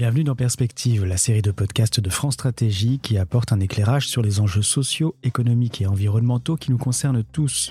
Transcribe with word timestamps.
Bienvenue 0.00 0.24
dans 0.24 0.34
Perspective, 0.34 1.04
la 1.04 1.18
série 1.18 1.42
de 1.42 1.50
podcasts 1.50 2.00
de 2.00 2.08
France 2.08 2.32
Stratégie 2.32 3.00
qui 3.00 3.18
apporte 3.18 3.52
un 3.52 3.60
éclairage 3.60 4.08
sur 4.08 4.22
les 4.22 4.40
enjeux 4.40 4.62
sociaux, 4.62 5.14
économiques 5.22 5.82
et 5.82 5.86
environnementaux 5.86 6.56
qui 6.56 6.70
nous 6.70 6.78
concernent 6.78 7.22
tous. 7.22 7.70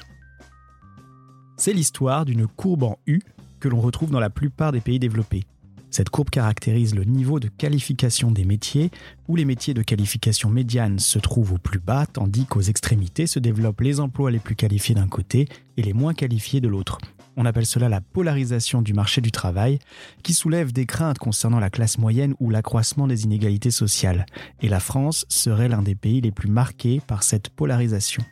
C'est 1.57 1.73
l'histoire 1.73 2.25
d'une 2.25 2.45
courbe 2.45 2.83
en 2.83 2.99
U 3.07 3.19
que 3.59 3.67
l'on 3.67 3.81
retrouve 3.81 4.11
dans 4.11 4.19
la 4.19 4.29
plupart 4.29 4.71
des 4.71 4.79
pays 4.79 4.99
développés. 4.99 5.45
Cette 5.89 6.11
courbe 6.11 6.29
caractérise 6.29 6.93
le 6.93 7.03
niveau 7.03 7.39
de 7.39 7.47
qualification 7.47 8.29
des 8.29 8.45
métiers, 8.45 8.91
où 9.27 9.35
les 9.35 9.43
métiers 9.43 9.73
de 9.73 9.81
qualification 9.81 10.51
médiane 10.51 10.99
se 10.99 11.17
trouvent 11.17 11.53
au 11.53 11.57
plus 11.57 11.79
bas, 11.79 12.05
tandis 12.05 12.45
qu'aux 12.45 12.61
extrémités 12.61 13.25
se 13.25 13.39
développent 13.39 13.81
les 13.81 13.99
emplois 13.99 14.29
les 14.29 14.37
plus 14.37 14.55
qualifiés 14.55 14.93
d'un 14.93 15.07
côté 15.07 15.47
et 15.77 15.81
les 15.81 15.93
moins 15.93 16.13
qualifiés 16.13 16.61
de 16.61 16.67
l'autre. 16.67 16.99
On 17.41 17.45
appelle 17.45 17.65
cela 17.65 17.87
la 17.87 18.01
polarisation 18.01 18.81
du 18.81 18.93
marché 18.93 19.21
du 19.21 19.31
travail, 19.31 19.79
qui 20.23 20.33
soulève 20.33 20.73
des 20.73 20.85
craintes 20.85 21.19
concernant 21.19 21.61
la 21.61 21.69
classe 21.69 21.97
moyenne 21.97 22.35
ou 22.41 22.49
l'accroissement 22.49 23.07
des 23.07 23.23
inégalités 23.23 23.71
sociales. 23.71 24.25
Et 24.61 24.67
la 24.67 24.81
France 24.81 25.25
serait 25.29 25.69
l'un 25.69 25.81
des 25.81 25.95
pays 25.95 26.19
les 26.19 26.31
plus 26.31 26.49
marqués 26.49 27.01
par 27.07 27.23
cette 27.23 27.47
polarisation. 27.47 28.25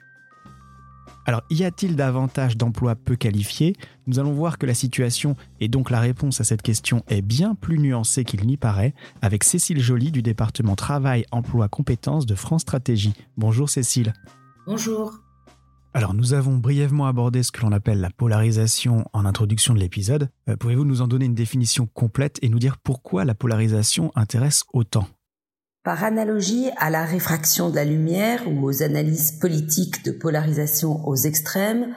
Alors, 1.25 1.41
y 1.49 1.63
a-t-il 1.63 1.95
davantage 1.95 2.57
d'emplois 2.57 2.95
peu 2.95 3.15
qualifiés? 3.15 3.77
Nous 4.07 4.19
allons 4.19 4.33
voir 4.33 4.57
que 4.57 4.65
la 4.65 4.73
situation, 4.73 5.37
et 5.61 5.69
donc 5.69 5.89
la 5.89 6.01
réponse 6.01 6.41
à 6.41 6.43
cette 6.43 6.61
question, 6.61 7.01
est 7.07 7.21
bien 7.21 7.55
plus 7.55 7.79
nuancée 7.79 8.25
qu'il 8.25 8.45
n'y 8.45 8.57
paraît, 8.57 8.93
avec 9.21 9.45
Cécile 9.45 9.79
Joly 9.79 10.11
du 10.11 10.21
département 10.21 10.75
Travail, 10.75 11.25
Emploi, 11.31 11.69
Compétences 11.69 12.25
de 12.25 12.35
France 12.35 12.63
Stratégie. 12.63 13.13
Bonjour 13.37 13.69
Cécile. 13.69 14.11
Bonjour. 14.65 15.13
Alors 15.97 16.13
nous 16.13 16.35
avons 16.35 16.57
brièvement 16.57 17.07
abordé 17.07 17.41
ce 17.41 17.51
que 17.51 17.61
l'on 17.61 17.71
appelle 17.71 17.99
la 17.99 18.11
polarisation 18.11 19.05
en 19.13 19.25
introduction 19.25 19.73
de 19.73 19.79
l'épisode. 19.79 20.29
Euh, 20.47 20.55
pouvez-vous 20.55 20.85
nous 20.85 21.01
en 21.01 21.07
donner 21.07 21.25
une 21.25 21.33
définition 21.33 21.89
complète 21.91 22.37
et 22.43 22.49
nous 22.49 22.59
dire 22.59 22.77
pourquoi 22.77 23.25
la 23.25 23.33
polarisation 23.33 24.11
intéresse 24.13 24.63
autant? 24.73 25.07
Par 25.83 26.03
analogie 26.03 26.69
à 26.77 26.91
la 26.91 27.03
réfraction 27.03 27.71
de 27.71 27.75
la 27.75 27.83
lumière 27.83 28.43
ou 28.47 28.67
aux 28.67 28.83
analyses 28.83 29.39
politiques 29.39 30.05
de 30.05 30.11
polarisation 30.11 31.03
aux 31.07 31.15
extrêmes, 31.15 31.95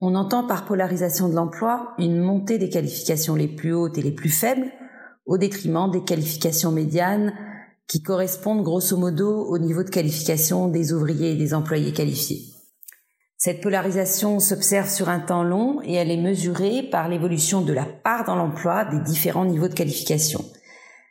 on 0.00 0.14
entend 0.14 0.46
par 0.46 0.64
polarisation 0.64 1.28
de 1.28 1.34
l'emploi 1.34 1.94
une 1.98 2.20
montée 2.20 2.58
des 2.58 2.70
qualifications 2.70 3.34
les 3.34 3.48
plus 3.48 3.74
hautes 3.74 3.98
et 3.98 4.02
les 4.02 4.12
plus 4.12 4.30
faibles 4.30 4.70
au 5.26 5.36
détriment 5.36 5.90
des 5.90 6.04
qualifications 6.04 6.70
médianes 6.70 7.32
qui 7.88 8.04
correspondent 8.04 8.62
grosso 8.62 8.96
modo 8.96 9.46
au 9.48 9.58
niveau 9.58 9.82
de 9.82 9.90
qualification 9.90 10.68
des 10.68 10.92
ouvriers 10.92 11.32
et 11.32 11.36
des 11.36 11.54
employés 11.54 11.92
qualifiés. 11.92 12.51
Cette 13.44 13.60
polarisation 13.60 14.38
s'observe 14.38 14.88
sur 14.88 15.08
un 15.08 15.18
temps 15.18 15.42
long 15.42 15.80
et 15.82 15.94
elle 15.94 16.12
est 16.12 16.16
mesurée 16.16 16.84
par 16.84 17.08
l'évolution 17.08 17.60
de 17.60 17.72
la 17.72 17.86
part 17.86 18.22
dans 18.24 18.36
l'emploi 18.36 18.84
des 18.84 19.00
différents 19.00 19.44
niveaux 19.44 19.66
de 19.66 19.74
qualification. 19.74 20.44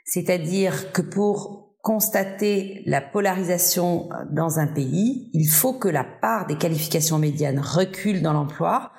C'est-à-dire 0.05 0.93
que 0.93 1.01
pour 1.01 1.75
constater 1.81 2.83
la 2.85 3.01
polarisation 3.01 4.07
dans 4.31 4.59
un 4.59 4.67
pays, 4.67 5.29
il 5.33 5.45
faut 5.49 5.73
que 5.73 5.89
la 5.89 6.05
part 6.05 6.47
des 6.47 6.55
qualifications 6.55 7.19
médianes 7.19 7.59
recule 7.59 8.21
dans 8.21 8.31
l'emploi, 8.31 8.93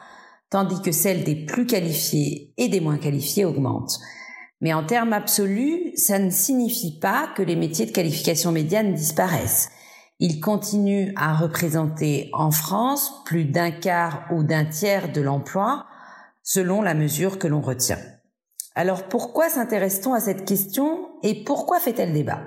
tandis 0.51 0.83
que 0.83 0.93
celle 0.93 1.25
des 1.25 1.47
plus 1.47 1.65
qualifiés 1.65 2.53
et 2.59 2.69
des 2.69 2.81
moins 2.81 2.99
qualifiés 2.99 3.47
augmente. 3.47 3.99
Mais 4.61 4.75
en 4.75 4.85
termes 4.85 5.15
absolus, 5.15 5.93
ça 5.97 6.19
ne 6.19 6.29
signifie 6.29 6.99
pas 7.01 7.31
que 7.35 7.43
les 7.43 7.57
métiers 7.57 7.87
de 7.87 7.93
qualification 7.93 8.53
médiane 8.53 8.93
disparaissent. 8.93 9.71
Il 10.25 10.39
continue 10.39 11.13
à 11.17 11.35
représenter 11.35 12.31
en 12.33 12.53
France 12.53 13.25
plus 13.25 13.45
d'un 13.45 13.73
quart 13.73 14.23
ou 14.31 14.45
d'un 14.45 14.65
tiers 14.65 15.11
de 15.11 15.21
l'emploi 15.21 15.87
selon 16.45 16.81
la 16.81 16.95
mesure 16.95 17.41
que 17.41 17.49
l'on 17.49 17.61
retient. 17.61 17.99
Alors 18.77 19.09
pourquoi 19.09 19.49
s'intéresse-t-on 19.49 20.15
à 20.15 20.21
cette 20.21 20.45
question 20.45 21.09
et 21.25 21.43
pourquoi 21.43 21.81
fait-elle 21.81 22.13
débat? 22.13 22.39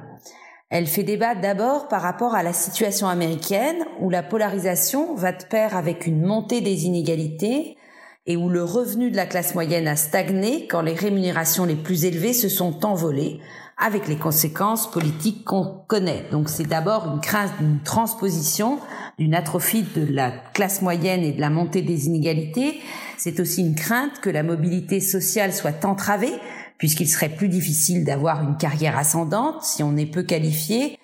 Elle 0.69 0.87
fait 0.87 1.03
débat 1.03 1.35
d'abord 1.35 1.89
par 1.89 2.01
rapport 2.01 2.33
à 2.33 2.43
la 2.43 2.53
situation 2.53 3.09
américaine 3.09 3.83
où 3.99 4.09
la 4.09 4.23
polarisation 4.23 5.13
va 5.13 5.33
de 5.33 5.43
pair 5.43 5.75
avec 5.75 6.07
une 6.07 6.21
montée 6.21 6.61
des 6.61 6.85
inégalités 6.85 7.75
et 8.25 8.37
où 8.37 8.47
le 8.47 8.63
revenu 8.63 9.11
de 9.11 9.17
la 9.17 9.25
classe 9.25 9.53
moyenne 9.53 9.89
a 9.89 9.97
stagné 9.97 10.65
quand 10.67 10.81
les 10.81 10.93
rémunérations 10.93 11.65
les 11.65 11.75
plus 11.75 12.05
élevées 12.05 12.31
se 12.31 12.47
sont 12.47 12.85
envolées 12.85 13.41
avec 13.77 14.07
les 14.07 14.15
conséquences 14.15 14.89
politiques 14.89 15.43
qu'on 15.43 15.83
connaît. 15.87 16.25
Donc 16.31 16.49
c'est 16.49 16.67
d'abord 16.67 17.11
une 17.13 17.19
crainte 17.19 17.51
d'une 17.59 17.81
transposition, 17.81 18.79
d'une 19.19 19.35
atrophie 19.35 19.85
de 19.95 20.05
la 20.05 20.31
classe 20.53 20.81
moyenne 20.81 21.23
et 21.23 21.33
de 21.33 21.41
la 21.41 21.49
montée 21.49 21.81
des 21.81 22.07
inégalités. 22.07 22.79
C'est 23.17 23.39
aussi 23.39 23.61
une 23.61 23.75
crainte 23.75 24.21
que 24.21 24.29
la 24.29 24.43
mobilité 24.43 24.99
sociale 25.01 25.53
soit 25.53 25.83
entravée, 25.83 26.33
puisqu'il 26.77 27.09
serait 27.09 27.29
plus 27.29 27.49
difficile 27.49 28.05
d'avoir 28.05 28.43
une 28.43 28.57
carrière 28.57 28.97
ascendante 28.97 29.63
si 29.63 29.83
on 29.83 29.97
est 29.97 30.05
peu 30.05 30.23
qualifié. 30.23 30.97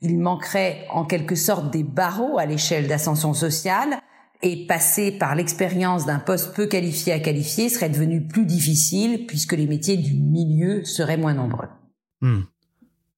Il 0.00 0.18
manquerait 0.18 0.86
en 0.90 1.04
quelque 1.04 1.34
sorte 1.34 1.70
des 1.70 1.82
barreaux 1.82 2.38
à 2.38 2.46
l'échelle 2.46 2.86
d'ascension 2.86 3.34
sociale 3.34 3.98
et 4.42 4.66
passer 4.66 5.12
par 5.12 5.34
l'expérience 5.34 6.04
d'un 6.04 6.18
poste 6.18 6.54
peu 6.54 6.66
qualifié 6.66 7.12
à 7.12 7.20
qualifié 7.20 7.68
serait 7.68 7.88
devenu 7.88 8.26
plus 8.26 8.44
difficile 8.44 9.26
puisque 9.26 9.52
les 9.52 9.66
métiers 9.66 9.96
du 9.96 10.14
milieu 10.14 10.84
seraient 10.84 11.16
moins 11.16 11.34
nombreux. 11.34 11.68
Hmm. 12.20 12.42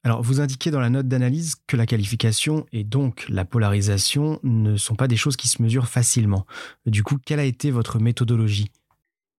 Alors, 0.04 0.22
vous 0.22 0.40
indiquez 0.40 0.70
dans 0.70 0.80
la 0.80 0.88
note 0.88 1.08
d'analyse 1.08 1.56
que 1.66 1.76
la 1.76 1.84
qualification 1.84 2.64
et 2.72 2.84
donc 2.84 3.26
la 3.28 3.44
polarisation 3.44 4.38
ne 4.44 4.76
sont 4.76 4.94
pas 4.94 5.08
des 5.08 5.16
choses 5.16 5.36
qui 5.36 5.48
se 5.48 5.60
mesurent 5.60 5.88
facilement. 5.88 6.46
Du 6.86 7.02
coup, 7.02 7.16
quelle 7.24 7.40
a 7.40 7.44
été 7.44 7.72
votre 7.72 7.98
méthodologie? 7.98 8.70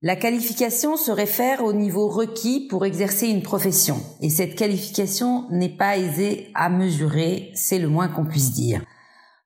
La 0.02 0.16
qualification 0.16 0.96
se 0.96 1.10
réfère 1.10 1.64
au 1.64 1.74
niveau 1.74 2.08
requis 2.08 2.68
pour 2.70 2.86
exercer 2.86 3.28
une 3.28 3.42
profession. 3.42 4.04
Et 4.22 4.30
cette 4.30 4.56
qualification 4.56 5.50
n'est 5.50 5.76
pas 5.76 5.98
aisée 5.98 6.52
à 6.54 6.70
mesurer, 6.70 7.52
c'est 7.56 7.80
le 7.80 7.88
moins 7.88 8.08
qu'on 8.08 8.26
puisse 8.26 8.52
dire. 8.52 8.84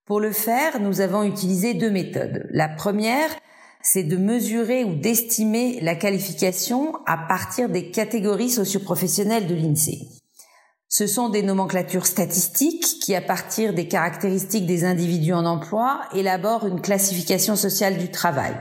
Pour 0.05 0.19
le 0.19 0.31
faire, 0.31 0.81
nous 0.81 0.99
avons 0.99 1.23
utilisé 1.23 1.73
deux 1.73 1.91
méthodes. 1.91 2.47
La 2.49 2.67
première, 2.67 3.29
c'est 3.83 4.03
de 4.03 4.17
mesurer 4.17 4.83
ou 4.83 4.95
d'estimer 4.95 5.79
la 5.81 5.95
qualification 5.95 6.93
à 7.05 7.17
partir 7.17 7.69
des 7.69 7.91
catégories 7.91 8.49
socioprofessionnelles 8.49 9.47
de 9.47 9.55
l'INSEE. 9.55 10.07
Ce 10.93 11.07
sont 11.07 11.29
des 11.29 11.41
nomenclatures 11.41 12.05
statistiques 12.05 12.99
qui, 13.01 13.15
à 13.15 13.21
partir 13.21 13.73
des 13.73 13.87
caractéristiques 13.87 14.65
des 14.65 14.83
individus 14.83 15.33
en 15.33 15.45
emploi, 15.45 16.01
élaborent 16.13 16.67
une 16.67 16.81
classification 16.81 17.55
sociale 17.55 17.97
du 17.97 18.11
travail. 18.11 18.53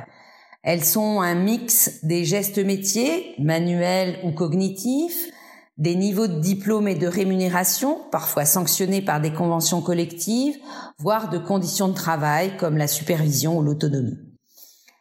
Elles 0.62 0.84
sont 0.84 1.20
un 1.20 1.34
mix 1.34 2.04
des 2.04 2.24
gestes 2.24 2.64
métiers, 2.64 3.34
manuels 3.38 4.20
ou 4.22 4.30
cognitifs, 4.30 5.28
des 5.76 5.96
niveaux 5.96 6.28
de 6.28 6.38
diplôme 6.38 6.86
et 6.86 6.94
de 6.94 7.08
rémunération, 7.08 7.98
parfois 8.12 8.44
sanctionnés 8.44 9.02
par 9.02 9.20
des 9.20 9.32
conventions 9.32 9.80
collectives, 9.80 10.56
voire 10.98 11.30
de 11.30 11.38
conditions 11.38 11.88
de 11.88 11.94
travail 11.94 12.56
comme 12.58 12.76
la 12.76 12.86
supervision 12.86 13.58
ou 13.58 13.62
l'autonomie. 13.62 14.29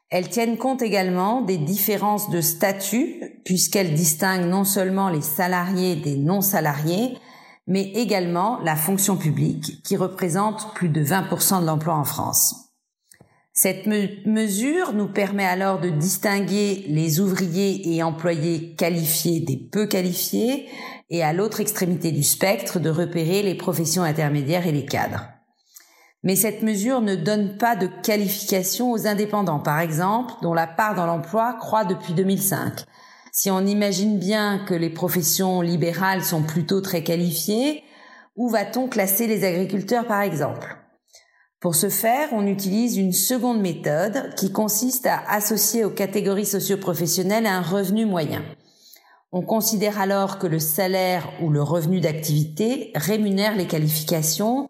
Elles 0.09 0.29
tiennent 0.29 0.57
compte 0.57 0.81
également 0.81 1.41
des 1.41 1.57
différences 1.57 2.31
de 2.31 2.41
statut, 2.41 3.21
puisqu'elles 3.45 3.93
distinguent 3.93 4.49
non 4.49 4.63
seulement 4.63 5.09
les 5.09 5.21
salariés 5.21 5.95
des 5.95 6.17
non-salariés, 6.17 7.17
mais 7.67 7.83
également 7.93 8.59
la 8.61 8.75
fonction 8.75 9.17
publique, 9.17 9.83
qui 9.83 9.95
représente 9.95 10.73
plus 10.73 10.89
de 10.89 11.03
20% 11.03 11.61
de 11.61 11.67
l'emploi 11.67 11.95
en 11.95 12.03
France. 12.03 12.73
Cette 13.53 13.85
mesure 13.85 14.93
nous 14.93 15.09
permet 15.09 15.45
alors 15.45 15.79
de 15.79 15.89
distinguer 15.89 16.85
les 16.87 17.19
ouvriers 17.19 17.93
et 17.93 18.01
employés 18.01 18.73
qualifiés 18.75 19.41
des 19.41 19.57
peu 19.57 19.85
qualifiés, 19.85 20.67
et 21.11 21.23
à 21.23 21.33
l'autre 21.33 21.59
extrémité 21.59 22.11
du 22.11 22.23
spectre 22.23 22.79
de 22.79 22.89
repérer 22.89 23.43
les 23.43 23.55
professions 23.55 24.03
intermédiaires 24.03 24.65
et 24.65 24.71
les 24.71 24.85
cadres. 24.85 25.27
Mais 26.23 26.35
cette 26.35 26.63
mesure 26.63 27.01
ne 27.01 27.15
donne 27.15 27.57
pas 27.57 27.75
de 27.75 27.87
qualification 27.87 28.91
aux 28.91 29.07
indépendants, 29.07 29.59
par 29.59 29.79
exemple, 29.79 30.33
dont 30.41 30.53
la 30.53 30.67
part 30.67 30.95
dans 30.95 31.05
l'emploi 31.05 31.53
croît 31.53 31.85
depuis 31.85 32.13
2005. 32.13 32.83
Si 33.31 33.49
on 33.49 33.65
imagine 33.65 34.19
bien 34.19 34.59
que 34.67 34.73
les 34.73 34.89
professions 34.89 35.61
libérales 35.61 36.23
sont 36.23 36.43
plutôt 36.43 36.81
très 36.81 37.03
qualifiées, 37.03 37.83
où 38.35 38.49
va-t-on 38.49 38.87
classer 38.87 39.27
les 39.27 39.45
agriculteurs, 39.45 40.07
par 40.07 40.21
exemple? 40.21 40.77
Pour 41.61 41.75
ce 41.75 41.89
faire, 41.89 42.29
on 42.31 42.47
utilise 42.47 42.97
une 42.97 43.13
seconde 43.13 43.61
méthode 43.61 44.33
qui 44.35 44.51
consiste 44.51 45.05
à 45.05 45.21
associer 45.29 45.83
aux 45.83 45.89
catégories 45.89 46.45
socioprofessionnelles 46.45 47.45
un 47.45 47.61
revenu 47.61 48.05
moyen. 48.05 48.43
On 49.31 49.41
considère 49.41 49.99
alors 49.99 50.39
que 50.39 50.47
le 50.47 50.59
salaire 50.59 51.29
ou 51.41 51.49
le 51.49 51.61
revenu 51.61 51.99
d'activité 51.99 52.91
rémunère 52.95 53.55
les 53.55 53.67
qualifications 53.67 54.69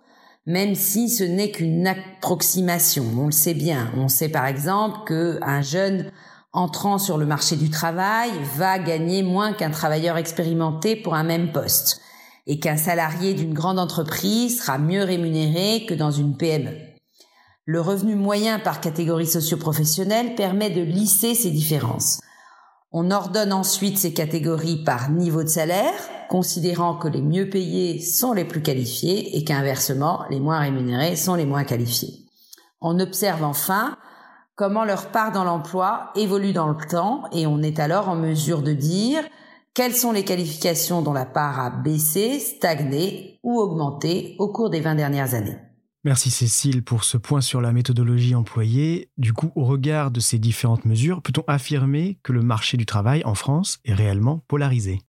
même 0.49 0.73
si 0.73 1.09
ce 1.09 1.23
n'est 1.23 1.51
qu'une 1.51 1.85
approximation. 1.85 3.05
On 3.15 3.27
le 3.27 3.31
sait 3.31 3.53
bien. 3.53 3.91
On 3.95 4.07
sait 4.07 4.29
par 4.29 4.47
exemple 4.47 5.01
qu'un 5.07 5.61
jeune 5.61 6.11
entrant 6.53 6.97
sur 6.97 7.19
le 7.19 7.27
marché 7.27 7.55
du 7.55 7.69
travail 7.69 8.31
va 8.55 8.79
gagner 8.79 9.21
moins 9.21 9.53
qu'un 9.53 9.69
travailleur 9.69 10.17
expérimenté 10.17 10.95
pour 10.95 11.13
un 11.13 11.23
même 11.23 11.51
poste 11.51 12.01
et 12.47 12.59
qu'un 12.59 12.77
salarié 12.77 13.35
d'une 13.35 13.53
grande 13.53 13.77
entreprise 13.77 14.59
sera 14.59 14.79
mieux 14.79 15.03
rémunéré 15.03 15.85
que 15.85 15.93
dans 15.93 16.09
une 16.09 16.35
PME. 16.35 16.75
Le 17.65 17.79
revenu 17.79 18.15
moyen 18.15 18.57
par 18.57 18.81
catégorie 18.81 19.27
socioprofessionnelle 19.27 20.33
permet 20.33 20.71
de 20.71 20.81
lisser 20.81 21.35
ces 21.35 21.51
différences. 21.51 22.21
On 22.91 23.11
ordonne 23.11 23.53
ensuite 23.53 23.99
ces 23.99 24.13
catégories 24.13 24.83
par 24.83 25.11
niveau 25.11 25.43
de 25.43 25.47
salaire, 25.47 25.93
considérant 26.27 26.95
que 26.95 27.07
les 27.07 27.21
mieux 27.21 27.47
payés 27.47 28.01
sont 28.01 28.33
les 28.33 28.45
plus 28.45 28.63
qualifiés 28.63 29.37
et 29.37 29.43
qu'inversement, 29.43 30.23
les 30.31 30.39
moins 30.39 30.59
rémunérés 30.59 31.15
sont 31.15 31.35
les 31.35 31.45
moins 31.45 31.65
qualifiés. 31.65 32.25
On 32.81 32.99
observe 32.99 33.43
enfin 33.43 33.95
comment 34.55 34.85
leur 34.85 35.11
part 35.11 35.31
dans 35.31 35.43
l'emploi 35.43 36.09
évolue 36.15 36.51
dans 36.51 36.67
le 36.67 36.87
temps 36.87 37.25
et 37.31 37.45
on 37.45 37.61
est 37.61 37.79
alors 37.79 38.09
en 38.09 38.15
mesure 38.15 38.63
de 38.63 38.73
dire 38.73 39.23
quelles 39.75 39.95
sont 39.95 40.11
les 40.11 40.25
qualifications 40.25 41.03
dont 41.03 41.13
la 41.13 41.27
part 41.27 41.59
a 41.59 41.69
baissé, 41.69 42.39
stagné 42.39 43.39
ou 43.43 43.59
augmenté 43.59 44.35
au 44.39 44.51
cours 44.51 44.71
des 44.71 44.81
20 44.81 44.95
dernières 44.95 45.35
années. 45.35 45.59
Merci 46.09 46.31
Cécile 46.31 46.83
pour 46.83 47.03
ce 47.03 47.17
point 47.17 47.39
sur 47.39 47.61
la 47.61 47.71
méthodologie 47.71 48.33
employée. 48.33 49.11
Du 49.19 49.31
coup, 49.31 49.51
au 49.53 49.63
regard 49.63 50.09
de 50.09 50.19
ces 50.19 50.39
différentes 50.39 50.85
mesures, 50.85 51.21
peut-on 51.21 51.43
affirmer 51.45 52.17
que 52.23 52.33
le 52.33 52.41
marché 52.41 52.77
du 52.77 52.87
travail 52.87 53.21
en 53.25 53.35
France 53.35 53.77
est 53.85 53.93
réellement 53.93 54.43
polarisé? 54.47 55.01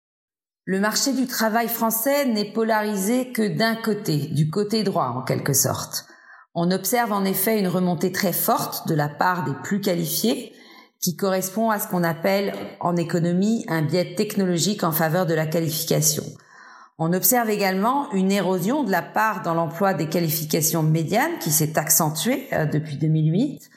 Le 0.65 0.81
marché 0.81 1.12
du 1.12 1.29
travail 1.29 1.69
français 1.69 2.27
n'est 2.27 2.53
polarisé 2.53 3.31
que 3.31 3.47
d'un 3.47 3.77
côté, 3.77 4.27
du 4.33 4.50
côté 4.50 4.83
droit 4.83 5.15
en 5.17 5.23
quelque 5.23 5.53
sorte. 5.53 6.05
On 6.53 6.73
observe 6.73 7.12
en 7.12 7.25
effet 7.25 7.61
une 7.61 7.69
remontée 7.69 8.11
très 8.11 8.33
forte 8.33 8.89
de 8.89 8.97
la 8.97 9.09
part 9.09 9.45
des 9.45 9.55
plus 9.62 9.81
qualifiés, 9.81 10.53
qui 11.00 11.15
correspond 11.15 11.71
à 11.71 11.79
ce 11.79 11.87
qu'on 11.87 12.03
appelle 12.03 12.53
en 12.81 12.97
économie 12.97 13.65
un 13.69 13.83
biais 13.83 14.17
technologique 14.17 14.83
en 14.83 14.91
faveur 14.91 15.27
de 15.27 15.35
la 15.35 15.47
qualification. 15.47 16.25
On 17.00 17.12
observe 17.12 17.49
également 17.49 18.12
une 18.12 18.33
érosion 18.33 18.83
de 18.83 18.91
la 18.91 19.03
part 19.03 19.43
dans 19.43 19.55
l'emploi 19.55 19.95
des 19.95 20.09
qualifications 20.09 20.83
médianes 20.83 21.39
qui 21.39 21.53
s'est 21.53 21.79
accentuée 21.79 22.49
euh, 22.53 22.67
depuis 22.67 22.97
2008. 22.97 23.71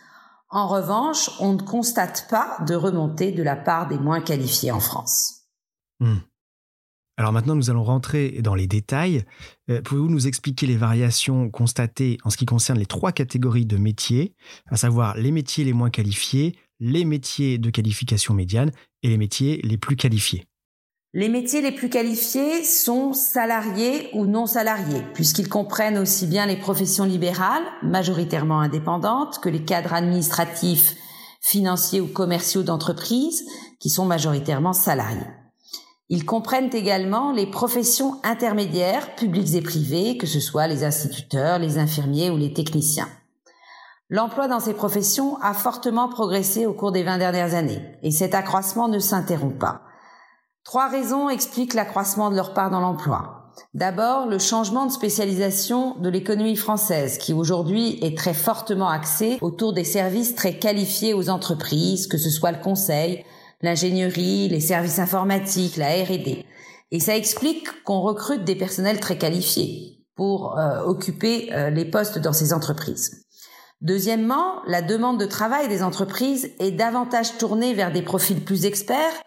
En 0.50 0.68
revanche, 0.68 1.30
on 1.40 1.54
ne 1.54 1.62
constate 1.62 2.28
pas 2.30 2.58
de 2.68 2.74
remontée 2.74 3.32
de 3.32 3.44
la 3.44 3.56
part 3.56 3.88
des 3.88 4.00
moins 4.00 4.22
qualifiés 4.22 4.72
en 4.72 4.80
France. 4.80 5.44
Hmm. 6.00 6.18
Alors 7.16 7.32
maintenant, 7.32 7.56
nous 7.56 7.70
allons 7.70 7.84
rentrer 7.84 8.42
dans 8.42 8.56
les 8.56 8.66
détails. 8.66 9.24
Euh, 9.70 9.84
pouvez-vous 9.84 10.10
nous 10.10 10.26
expliquer 10.26 10.66
les 10.66 10.76
variations 10.76 11.52
constatées 11.52 12.18
en 12.24 12.32
ce 12.32 12.38
qui 12.38 12.48
concerne 12.48 12.80
les 12.80 12.88
trois 12.88 13.12
catégories 13.12 13.68
de 13.68 13.78
métiers, 13.78 14.34
à 14.66 14.78
savoir 14.78 15.16
les 15.16 15.30
métiers 15.30 15.64
les 15.64 15.74
moins 15.74 15.92
qualifiés, 15.92 16.58
les 16.80 17.06
métiers 17.06 17.60
de 17.60 17.70
qualification 17.70 18.34
médiane 18.34 18.72
et 19.04 19.10
les 19.10 19.18
métiers 19.18 19.62
les 19.64 19.78
plus 19.78 19.96
qualifiés? 19.96 20.48
Les 21.14 21.28
métiers 21.28 21.62
les 21.62 21.74
plus 21.74 21.90
qualifiés 21.90 22.64
sont 22.64 23.12
salariés 23.12 24.10
ou 24.14 24.26
non 24.26 24.46
salariés, 24.46 25.04
puisqu'ils 25.14 25.50
comprennent 25.50 25.98
aussi 25.98 26.26
bien 26.26 26.46
les 26.46 26.56
professions 26.56 27.04
libérales, 27.04 27.66
majoritairement 27.84 28.62
indépendantes, 28.62 29.40
que 29.40 29.50
les 29.50 29.66
cadres 29.66 29.94
administratifs, 29.94 30.96
financiers 31.42 32.00
ou 32.00 32.08
commerciaux 32.08 32.64
d'entreprises, 32.64 33.44
qui 33.82 33.90
sont 33.90 34.06
majoritairement 34.06 34.72
salariés. 34.72 35.28
Ils 36.08 36.26
comprennent 36.26 36.74
également 36.74 37.34
les 37.34 37.46
professions 37.48 38.22
intermédiaires, 38.24 39.16
publiques 39.16 39.54
et 39.54 39.62
privées, 39.62 40.18
que 40.18 40.28
ce 40.28 40.40
soit 40.40 40.68
les 40.68 40.86
instituteurs, 40.86 41.60
les 41.60 41.78
infirmiers 41.78 42.30
ou 42.30 42.38
les 42.38 42.54
techniciens. 42.54 43.10
L'emploi 44.10 44.48
dans 44.48 44.60
ces 44.62 44.74
professions 44.74 45.38
a 45.42 45.54
fortement 45.54 46.08
progressé 46.08 46.66
au 46.66 46.74
cours 46.74 46.92
des 46.94 47.04
20 47.04 47.18
dernières 47.18 47.54
années, 47.54 47.82
et 48.02 48.12
cet 48.12 48.34
accroissement 48.34 48.88
ne 48.88 49.00
s'interrompt 49.00 49.60
pas. 49.60 49.84
Trois 50.64 50.90
raisons 50.90 51.30
expliquent 51.30 51.74
l'accroissement 51.74 52.30
de 52.30 52.36
leur 52.36 52.54
part 52.54 52.70
dans 52.70 52.80
l'emploi. 52.80 53.52
D'abord, 53.74 54.28
le 54.28 54.38
changement 54.38 54.86
de 54.86 54.92
spécialisation 54.92 55.96
de 55.96 56.10
l'économie 56.10 56.56
française, 56.56 57.18
qui 57.18 57.34
aujourd'hui 57.34 57.98
est 58.02 58.18
très 58.18 58.34
fortement 58.34 58.88
axée 58.88 59.38
autour 59.42 59.74
des 59.74 59.84
services 59.84 60.36
très 60.36 60.60
qualifiés 60.60 61.14
aux 61.14 61.30
entreprises, 61.30 62.08
que 62.08 62.18
ce 62.18 62.30
soit 62.30 62.52
le 62.52 62.62
conseil, 62.62 63.26
l'ingénierie, 63.62 64.50
les 64.50 64.60
services 64.60 65.00
informatiques, 65.00 65.78
la 65.78 65.90
R&D. 65.90 66.46
Et 66.92 67.00
ça 67.00 67.16
explique 67.16 67.84
qu'on 67.84 68.02
recrute 68.02 68.44
des 68.44 68.56
personnels 68.56 69.00
très 69.00 69.18
qualifiés 69.18 69.98
pour 70.16 70.60
euh, 70.60 70.82
occuper 70.84 71.50
euh, 71.54 71.70
les 71.70 71.86
postes 71.86 72.20
dans 72.20 72.34
ces 72.34 72.54
entreprises. 72.54 73.26
Deuxièmement, 73.82 74.62
la 74.68 74.84
demande 74.84 75.20
de 75.20 75.26
travail 75.26 75.68
des 75.68 75.82
entreprises 75.82 76.52
est 76.60 76.72
davantage 76.72 77.38
tournée 77.40 77.74
vers 77.74 77.92
des 77.92 78.04
profils 78.04 78.44
plus 78.44 78.66
experts 78.66 79.24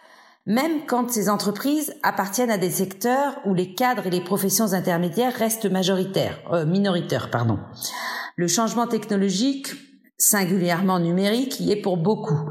même 0.47 0.85
quand 0.87 1.11
ces 1.11 1.29
entreprises 1.29 1.95
appartiennent 2.03 2.51
à 2.51 2.59
des 2.59 2.71
secteurs 2.71 3.39
où 3.47 3.55
les 3.55 3.75
cadres 3.75 4.07
et 4.07 4.11
les 4.11 4.21
professions 4.21 4.73
intermédiaires 4.75 5.35
restent 5.35 5.71
majoritaires, 5.71 6.39
euh, 6.53 6.67
minoritaires, 6.67 7.31
pardon. 7.31 7.59
Le 8.37 8.47
changement 8.49 8.87
technologique, 8.87 9.69
singulièrement 10.19 10.99
numérique, 10.99 11.61
y 11.61 11.73
est 11.73 11.81
pour 11.81 11.97
beaucoup. 11.97 12.51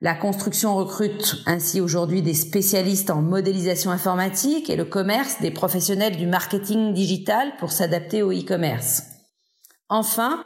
La 0.00 0.14
construction 0.14 0.74
recrute 0.76 1.42
ainsi 1.46 1.80
aujourd'hui 1.80 2.22
des 2.22 2.34
spécialistes 2.34 3.10
en 3.10 3.20
modélisation 3.20 3.90
informatique 3.90 4.70
et 4.70 4.76
le 4.76 4.86
commerce 4.86 5.40
des 5.40 5.50
professionnels 5.50 6.16
du 6.16 6.26
marketing 6.26 6.94
digital 6.94 7.52
pour 7.58 7.70
s'adapter 7.70 8.22
au 8.22 8.32
e-commerce. 8.32 9.02
Enfin, 9.90 10.42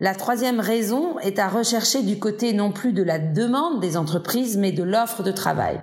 la 0.00 0.14
troisième 0.14 0.60
raison 0.60 1.18
est 1.20 1.38
à 1.38 1.48
rechercher 1.48 2.02
du 2.02 2.18
côté 2.18 2.52
non 2.52 2.72
plus 2.72 2.92
de 2.92 3.02
la 3.02 3.18
demande 3.20 3.80
des 3.80 3.96
entreprises, 3.96 4.56
mais 4.56 4.72
de 4.72 4.82
l'offre 4.82 5.22
de 5.22 5.30
travail. 5.30 5.80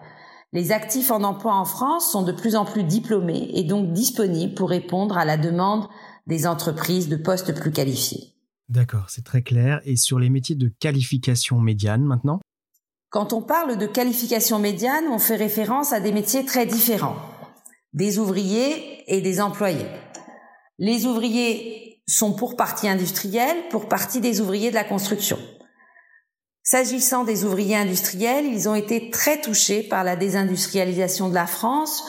Les 0.54 0.72
actifs 0.72 1.10
en 1.10 1.24
emploi 1.24 1.56
en 1.56 1.66
France 1.66 2.12
sont 2.12 2.22
de 2.22 2.32
plus 2.32 2.56
en 2.56 2.64
plus 2.64 2.84
diplômés 2.84 3.50
et 3.56 3.64
donc 3.64 3.92
disponibles 3.92 4.54
pour 4.54 4.70
répondre 4.70 5.18
à 5.18 5.26
la 5.26 5.36
demande 5.36 5.88
des 6.28 6.46
entreprises 6.46 7.10
de 7.10 7.16
postes 7.16 7.60
plus 7.60 7.72
qualifiés. 7.72 8.36
D'accord, 8.70 9.10
c'est 9.10 9.26
très 9.26 9.42
clair. 9.42 9.82
Et 9.84 9.96
sur 9.96 10.20
les 10.20 10.30
métiers 10.30 10.56
de 10.56 10.68
qualification 10.68 11.60
médiane 11.60 12.04
maintenant? 12.04 12.40
Quand 13.10 13.34
on 13.34 13.42
parle 13.42 13.80
de 13.80 13.88
qualification 13.88 14.60
médiane, 14.60 15.06
on 15.12 15.18
fait 15.18 15.36
référence 15.36 15.92
à 15.92 16.00
des 16.00 16.12
métiers 16.12 16.46
très 16.46 16.68
différents, 16.68 17.16
des 17.94 18.20
ouvriers 18.20 19.04
et 19.08 19.22
des 19.22 19.42
employés. 19.42 19.88
Les 20.78 21.08
ouvriers 21.08 22.00
sont 22.08 22.34
pour 22.34 22.56
partie 22.56 22.88
industriels, 22.88 23.58
pour 23.72 23.88
partie 23.88 24.22
des 24.22 24.40
ouvriers 24.40 24.70
de 24.70 24.76
la 24.76 24.84
construction. 24.84 25.40
S'agissant 26.65 27.25
des 27.25 27.44
ouvriers 27.44 27.75
industriels, 27.75 28.45
ils 28.45 28.69
ont 28.69 28.75
été 28.75 29.10
très 29.10 29.42
touchés 29.42 29.83
par 29.83 30.06
la 30.06 30.15
désindustrialisation 30.15 31.27
de 31.27 31.33
la 31.33 31.45
France, 31.45 32.06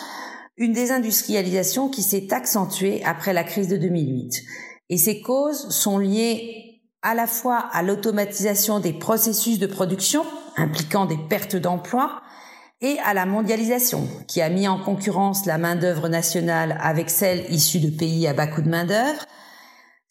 une 0.56 0.72
désindustrialisation 0.72 1.88
qui 1.88 2.04
s'est 2.04 2.32
accentuée 2.32 3.02
après 3.04 3.32
la 3.32 3.42
crise 3.42 3.66
de 3.66 3.76
2008. 3.76 4.42
Et 4.90 4.96
ces 4.96 5.20
causes 5.22 5.70
sont 5.70 5.98
liées 5.98 6.82
à 7.02 7.14
la 7.14 7.26
fois 7.26 7.58
à 7.72 7.82
l'automatisation 7.82 8.78
des 8.78 8.92
processus 8.92 9.58
de 9.58 9.66
production, 9.66 10.24
impliquant 10.56 11.06
des 11.06 11.18
pertes 11.28 11.56
d'emplois, 11.56 12.22
et 12.80 12.96
à 13.04 13.12
la 13.12 13.26
mondialisation, 13.26 14.06
qui 14.28 14.40
a 14.40 14.50
mis 14.50 14.68
en 14.68 14.78
concurrence 14.78 15.46
la 15.46 15.58
main-d'œuvre 15.58 16.08
nationale 16.08 16.78
avec 16.80 17.10
celle 17.10 17.52
issue 17.52 17.80
de 17.80 17.90
pays 17.90 18.28
à 18.28 18.34
bas 18.34 18.46
coût 18.46 18.62
de 18.62 18.68
main-d'œuvre, 18.68 19.26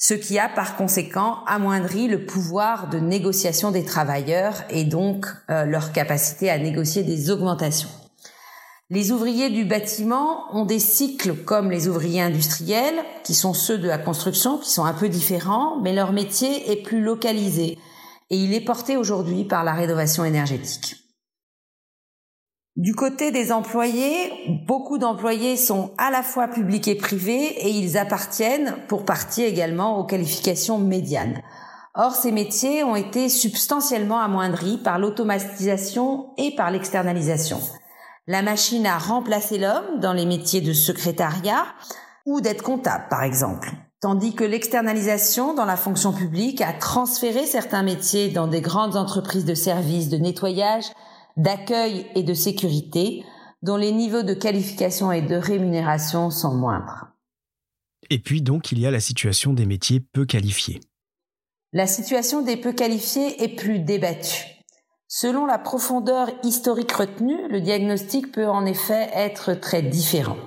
ce 0.06 0.14
qui 0.14 0.38
a 0.38 0.50
par 0.50 0.76
conséquent 0.76 1.46
amoindri 1.48 2.10
le 2.10 2.26
pouvoir 2.26 2.90
de 2.90 3.00
négociation 3.00 3.72
des 3.72 3.86
travailleurs 3.86 4.56
et 4.70 4.84
donc 4.84 5.28
euh, 5.50 5.64
leur 5.64 5.94
capacité 5.94 6.50
à 6.50 6.58
négocier 6.58 7.04
des 7.04 7.32
augmentations. 7.32 7.88
Les 8.90 9.14
ouvriers 9.14 9.50
du 9.50 9.64
bâtiment 9.64 10.44
ont 10.52 10.66
des 10.66 10.80
cycles 10.80 11.34
comme 11.34 11.72
les 11.72 11.88
ouvriers 11.88 12.22
industriels, 12.22 13.02
qui 13.24 13.34
sont 13.34 13.54
ceux 13.54 13.78
de 13.78 13.88
la 13.88 13.98
construction, 13.98 14.58
qui 14.58 14.70
sont 14.70 14.84
un 14.84 14.94
peu 14.94 15.08
différents, 15.08 15.80
mais 15.82 15.94
leur 15.94 16.12
métier 16.12 16.70
est 16.70 16.84
plus 16.84 17.02
localisé 17.02 17.78
et 18.30 18.36
il 18.36 18.54
est 18.54 18.66
porté 18.66 18.98
aujourd'hui 18.98 19.46
par 19.46 19.64
la 19.64 19.72
rénovation 19.72 20.26
énergétique. 20.26 21.03
Du 22.76 22.96
côté 22.96 23.30
des 23.30 23.52
employés, 23.52 24.32
beaucoup 24.66 24.98
d'employés 24.98 25.58
sont 25.58 25.92
à 26.00 26.10
la 26.10 26.24
fois 26.24 26.48
publics 26.48 26.88
et 26.88 26.96
privés 26.96 27.46
et 27.68 27.70
ils 27.70 28.00
appartiennent 28.00 28.78
pour 28.88 29.06
partie 29.06 29.44
également 29.44 30.00
aux 30.00 30.06
qualifications 30.06 30.80
médianes. 30.80 31.40
Or, 31.94 32.16
ces 32.16 32.32
métiers 32.32 32.84
ont 32.84 32.96
été 32.96 33.30
substantiellement 33.30 34.20
amoindris 34.20 34.80
par 34.80 34.98
l'automatisation 34.98 36.32
et 36.38 36.56
par 36.56 36.72
l'externalisation. 36.72 37.60
La 38.26 38.42
machine 38.42 38.88
a 38.88 38.98
remplacé 38.98 39.60
l'homme 39.60 40.00
dans 40.00 40.14
les 40.14 40.26
métiers 40.26 40.62
de 40.62 40.74
secrétariat 40.74 41.66
ou 42.26 42.42
d'être 42.42 42.64
comptable, 42.64 43.06
par 43.08 43.22
exemple. 43.22 43.72
Tandis 44.02 44.34
que 44.34 44.44
l'externalisation 44.44 45.54
dans 45.54 45.66
la 45.66 45.78
fonction 45.78 46.12
publique 46.12 46.62
a 46.62 46.74
transféré 46.74 47.46
certains 47.46 47.84
métiers 47.84 48.30
dans 48.30 48.48
des 48.48 48.62
grandes 48.62 48.96
entreprises 48.96 49.46
de 49.46 49.54
services 49.54 50.10
de 50.10 50.18
nettoyage, 50.18 50.86
d'accueil 51.38 52.06
et 52.16 52.24
de 52.24 52.34
sécurité 52.34 53.24
dont 53.62 53.78
les 53.78 53.92
niveaux 53.92 54.24
de 54.24 54.34
qualification 54.34 55.12
et 55.12 55.22
de 55.22 55.36
rémunération 55.36 56.30
sont 56.30 56.54
moindres. 56.54 57.08
Et 58.10 58.20
puis 58.20 58.42
donc 58.42 58.72
il 58.72 58.80
y 58.80 58.86
a 58.86 58.92
la 58.92 59.00
situation 59.00 59.54
des 59.54 59.66
métiers 59.66 60.02
peu 60.02 60.26
qualifiés. 60.26 60.82
La 61.72 61.88
situation 61.88 62.42
des 62.42 62.58
peu 62.58 62.74
qualifiés 62.74 63.42
est 63.44 63.56
plus 63.56 63.80
débattue. 63.80 64.46
Selon 65.08 65.46
la 65.46 65.58
profondeur 65.58 66.30
historique 66.44 66.92
retenue, 66.92 67.48
le 67.50 67.62
diagnostic 67.62 68.32
peut 68.32 68.48
en 68.48 68.66
effet 68.66 69.10
être 69.14 69.54
très 69.54 69.82
différent. 69.82 70.38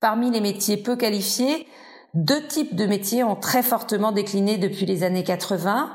Parmi 0.00 0.30
les 0.30 0.40
métiers 0.40 0.76
peu 0.76 0.96
qualifiés, 0.96 1.66
deux 2.14 2.46
types 2.46 2.74
de 2.74 2.86
métiers 2.86 3.22
ont 3.22 3.36
très 3.36 3.62
fortement 3.62 4.12
décliné 4.12 4.58
depuis 4.58 4.86
les 4.86 5.02
années 5.04 5.24
80, 5.24 5.94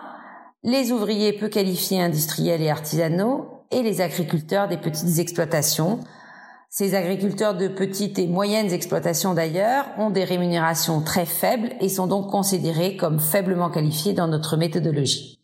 les 0.63 0.91
ouvriers 0.91 1.33
peu 1.33 1.49
qualifiés 1.49 2.01
industriels 2.01 2.61
et 2.61 2.69
artisanaux 2.69 3.52
et 3.73 3.83
les 3.83 4.01
agriculteurs 4.01 4.67
des 4.67 4.77
petites 4.77 5.19
exploitations. 5.19 5.99
Ces 6.69 6.95
agriculteurs 6.95 7.55
de 7.55 7.67
petites 7.67 8.17
et 8.17 8.27
moyennes 8.27 8.71
exploitations 8.71 9.33
d'ailleurs 9.33 9.85
ont 9.97 10.09
des 10.09 10.23
rémunérations 10.23 11.01
très 11.01 11.25
faibles 11.25 11.73
et 11.79 11.89
sont 11.89 12.07
donc 12.07 12.31
considérés 12.31 12.97
comme 12.97 13.19
faiblement 13.19 13.69
qualifiés 13.69 14.13
dans 14.13 14.27
notre 14.27 14.57
méthodologie. 14.57 15.39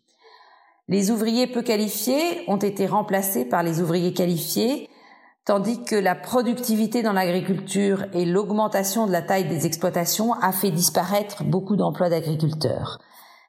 Les 0.88 1.12
ouvriers 1.12 1.46
peu 1.46 1.62
qualifiés 1.62 2.44
ont 2.48 2.58
été 2.58 2.88
remplacés 2.88 3.46
par 3.46 3.62
les 3.62 3.80
ouvriers 3.80 4.14
qualifiés, 4.14 4.90
tandis 5.46 5.84
que 5.84 5.96
la 5.96 6.16
productivité 6.16 7.04
dans 7.04 7.14
l'agriculture 7.14 8.06
et 8.14 8.26
l'augmentation 8.26 9.06
de 9.06 9.12
la 9.12 9.22
taille 9.22 9.48
des 9.48 9.68
exploitations 9.68 10.34
a 10.34 10.52
fait 10.52 10.72
disparaître 10.72 11.44
beaucoup 11.44 11.76
d'emplois 11.76 12.10
d'agriculteurs. 12.10 12.98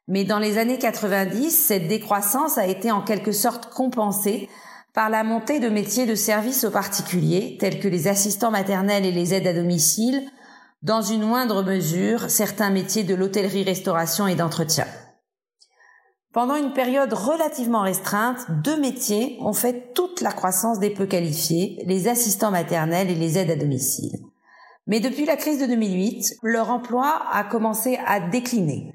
Mais 0.07 0.25
dans 0.25 0.39
les 0.39 0.59
années 0.59 0.79
90, 0.79 1.51
cette 1.51 1.89
décroissance 1.89 2.59
a 2.59 2.67
été 2.67 2.91
en 2.91 3.01
quelque 3.01 3.33
sorte 3.33 3.73
compensée 3.73 4.49
par 4.95 5.11
la 5.11 5.23
montée 5.23 5.61
de 5.61 5.69
métiers 5.69 6.07
de 6.07 6.15
service 6.15 6.65
aux 6.65 6.71
particuliers, 6.71 7.57
tels 7.61 7.81
que 7.81 7.89
les 7.89 8.09
assistants 8.09 8.51
maternels 8.51 9.07
et 9.07 9.13
les 9.13 9.35
aides 9.35 9.47
à 9.47 9.53
domicile, 9.53 10.23
dans 10.83 11.03
une 11.03 11.23
moindre 11.23 11.63
mesure 11.63 12.31
certains 12.31 12.71
métiers 12.71 13.05
de 13.05 13.15
l'hôtellerie-restauration 13.15 14.27
et 14.27 14.35
d'entretien. 14.35 14.87
Pendant 16.33 16.55
une 16.55 16.73
période 16.73 17.13
relativement 17.13 17.83
restreinte, 17.83 18.39
deux 18.63 18.81
métiers 18.81 19.37
ont 19.41 19.53
fait 19.53 19.93
toute 19.95 20.21
la 20.21 20.33
croissance 20.33 20.79
des 20.79 20.91
peu 20.91 21.07
qualifiés, 21.07 21.83
les 21.87 22.09
assistants 22.09 22.53
maternels 22.53 23.11
et 23.11 23.17
les 23.17 23.37
aides 23.37 23.51
à 23.51 23.57
domicile. 23.57 24.13
Mais 24.87 25.01
depuis 25.01 25.25
la 25.25 25.37
crise 25.37 25.61
de 25.61 25.67
2008, 25.67 26.37
leur 26.43 26.71
emploi 26.71 27.23
a 27.33 27.45
commencé 27.45 27.99
à 28.07 28.21
décliner 28.21 28.95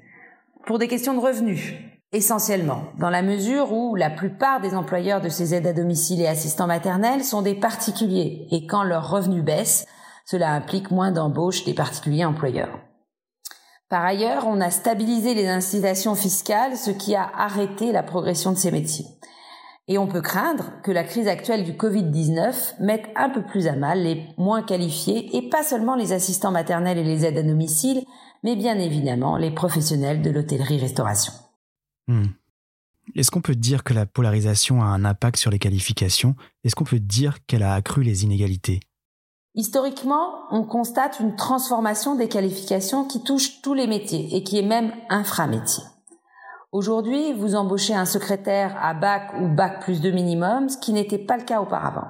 pour 0.66 0.78
des 0.78 0.88
questions 0.88 1.14
de 1.14 1.20
revenus, 1.20 1.74
essentiellement, 2.16 2.84
dans 2.98 3.10
la 3.10 3.22
mesure 3.22 3.72
où 3.72 3.94
la 3.94 4.08
plupart 4.10 4.60
des 4.60 4.74
employeurs 4.74 5.20
de 5.20 5.28
ces 5.28 5.54
aides 5.54 5.66
à 5.66 5.72
domicile 5.72 6.22
et 6.22 6.26
assistants 6.26 6.66
maternels 6.66 7.22
sont 7.22 7.42
des 7.42 7.54
particuliers, 7.54 8.46
et 8.50 8.66
quand 8.66 8.82
leurs 8.82 9.10
revenus 9.10 9.44
baissent, 9.44 9.86
cela 10.24 10.52
implique 10.52 10.90
moins 10.90 11.12
d'embauches 11.12 11.64
des 11.64 11.74
particuliers 11.74 12.24
employeurs. 12.24 12.80
Par 13.88 14.04
ailleurs, 14.04 14.46
on 14.48 14.60
a 14.60 14.70
stabilisé 14.70 15.34
les 15.34 15.46
incitations 15.46 16.14
fiscales, 16.14 16.76
ce 16.76 16.90
qui 16.90 17.14
a 17.14 17.30
arrêté 17.36 17.92
la 17.92 18.02
progression 18.02 18.50
de 18.50 18.56
ces 18.56 18.72
métiers. 18.72 19.06
Et 19.86 19.98
on 19.98 20.08
peut 20.08 20.22
craindre 20.22 20.72
que 20.82 20.90
la 20.90 21.04
crise 21.04 21.28
actuelle 21.28 21.62
du 21.62 21.74
Covid-19 21.74 22.80
mette 22.80 23.06
un 23.14 23.28
peu 23.28 23.42
plus 23.42 23.68
à 23.68 23.76
mal 23.76 24.02
les 24.02 24.26
moins 24.36 24.62
qualifiés 24.62 25.36
et 25.36 25.48
pas 25.48 25.62
seulement 25.62 25.94
les 25.94 26.12
assistants 26.12 26.50
maternels 26.50 26.98
et 26.98 27.04
les 27.04 27.24
aides 27.24 27.38
à 27.38 27.42
domicile, 27.44 28.02
mais 28.42 28.56
bien 28.56 28.78
évidemment 28.78 29.36
les 29.36 29.52
professionnels 29.52 30.22
de 30.22 30.30
l'hôtellerie-restauration. 30.30 31.45
Hmm. 32.08 32.26
Est-ce 33.14 33.30
qu'on 33.30 33.40
peut 33.40 33.54
dire 33.54 33.84
que 33.84 33.94
la 33.94 34.06
polarisation 34.06 34.82
a 34.82 34.86
un 34.86 35.04
impact 35.04 35.36
sur 35.36 35.50
les 35.50 35.58
qualifications? 35.58 36.34
Est-ce 36.64 36.74
qu'on 36.74 36.84
peut 36.84 36.98
dire 36.98 37.44
qu'elle 37.46 37.62
a 37.62 37.74
accru 37.74 38.02
les 38.02 38.24
inégalités? 38.24 38.80
Historiquement, 39.54 40.34
on 40.50 40.64
constate 40.64 41.18
une 41.20 41.34
transformation 41.34 42.14
des 42.14 42.28
qualifications 42.28 43.06
qui 43.06 43.22
touche 43.22 43.62
tous 43.62 43.74
les 43.74 43.86
métiers 43.86 44.36
et 44.36 44.42
qui 44.42 44.58
est 44.58 44.66
même 44.66 44.92
inframétier. 45.08 45.84
Aujourd'hui, 46.72 47.32
vous 47.32 47.54
embauchez 47.54 47.94
un 47.94 48.04
secrétaire 48.04 48.76
à 48.82 48.92
bac 48.92 49.32
ou 49.40 49.48
bac 49.48 49.80
plus 49.80 50.02
de 50.02 50.10
minimum, 50.10 50.68
ce 50.68 50.76
qui 50.76 50.92
n'était 50.92 51.16
pas 51.16 51.38
le 51.38 51.44
cas 51.44 51.62
auparavant. 51.62 52.08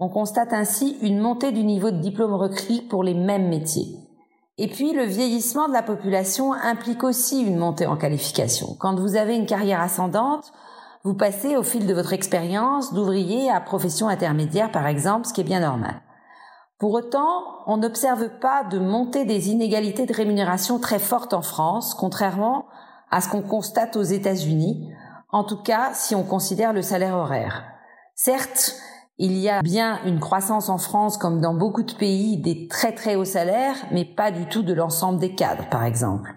On 0.00 0.08
constate 0.08 0.52
ainsi 0.52 0.96
une 1.02 1.20
montée 1.20 1.52
du 1.52 1.62
niveau 1.62 1.92
de 1.92 2.00
diplôme 2.00 2.34
requis 2.34 2.82
pour 2.82 3.04
les 3.04 3.14
mêmes 3.14 3.48
métiers. 3.48 4.01
Et 4.62 4.68
puis, 4.68 4.92
le 4.92 5.02
vieillissement 5.02 5.66
de 5.66 5.72
la 5.72 5.82
population 5.82 6.52
implique 6.52 7.02
aussi 7.02 7.42
une 7.42 7.56
montée 7.56 7.88
en 7.88 7.96
qualification. 7.96 8.76
Quand 8.78 8.94
vous 8.94 9.16
avez 9.16 9.34
une 9.34 9.44
carrière 9.44 9.80
ascendante, 9.80 10.52
vous 11.02 11.14
passez 11.14 11.56
au 11.56 11.64
fil 11.64 11.84
de 11.84 11.92
votre 11.92 12.12
expérience 12.12 12.94
d'ouvrier 12.94 13.50
à 13.50 13.60
profession 13.60 14.06
intermédiaire, 14.06 14.70
par 14.70 14.86
exemple, 14.86 15.26
ce 15.26 15.32
qui 15.32 15.40
est 15.40 15.44
bien 15.44 15.58
normal. 15.58 16.00
Pour 16.78 16.92
autant, 16.92 17.42
on 17.66 17.78
n'observe 17.78 18.28
pas 18.38 18.62
de 18.62 18.78
montée 18.78 19.24
des 19.24 19.50
inégalités 19.50 20.06
de 20.06 20.14
rémunération 20.14 20.78
très 20.78 21.00
forte 21.00 21.34
en 21.34 21.42
France, 21.42 21.94
contrairement 21.94 22.66
à 23.10 23.20
ce 23.20 23.28
qu'on 23.28 23.42
constate 23.42 23.96
aux 23.96 24.04
États-Unis, 24.04 24.92
en 25.32 25.42
tout 25.42 25.60
cas 25.60 25.90
si 25.92 26.14
on 26.14 26.22
considère 26.22 26.72
le 26.72 26.82
salaire 26.82 27.16
horaire. 27.16 27.64
Certes, 28.14 28.76
il 29.24 29.38
y 29.38 29.48
a 29.48 29.62
bien 29.62 30.00
une 30.04 30.18
croissance 30.18 30.68
en 30.68 30.78
France, 30.78 31.16
comme 31.16 31.40
dans 31.40 31.54
beaucoup 31.54 31.84
de 31.84 31.92
pays, 31.92 32.38
des 32.38 32.66
très 32.66 32.92
très 32.92 33.14
hauts 33.14 33.24
salaires, 33.24 33.76
mais 33.92 34.04
pas 34.04 34.32
du 34.32 34.46
tout 34.46 34.64
de 34.64 34.72
l'ensemble 34.72 35.20
des 35.20 35.36
cadres, 35.36 35.68
par 35.70 35.84
exemple. 35.84 36.34